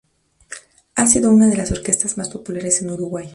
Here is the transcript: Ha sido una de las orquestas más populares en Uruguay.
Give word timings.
Ha 0.95 1.05
sido 1.05 1.29
una 1.29 1.45
de 1.47 1.57
las 1.57 1.69
orquestas 1.71 2.17
más 2.17 2.27
populares 2.29 2.81
en 2.81 2.89
Uruguay. 2.89 3.29